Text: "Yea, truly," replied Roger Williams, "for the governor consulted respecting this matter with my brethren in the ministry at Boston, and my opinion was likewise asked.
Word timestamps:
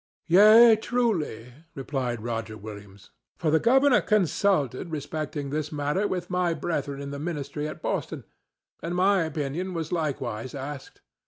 "Yea, 0.25 0.75
truly," 0.75 1.53
replied 1.75 2.23
Roger 2.23 2.57
Williams, 2.57 3.11
"for 3.37 3.51
the 3.51 3.59
governor 3.59 4.01
consulted 4.01 4.89
respecting 4.89 5.51
this 5.51 5.71
matter 5.71 6.07
with 6.07 6.27
my 6.27 6.55
brethren 6.55 6.99
in 6.99 7.11
the 7.11 7.19
ministry 7.19 7.67
at 7.67 7.83
Boston, 7.83 8.23
and 8.81 8.95
my 8.95 9.21
opinion 9.21 9.75
was 9.75 9.91
likewise 9.91 10.55
asked. 10.55 11.01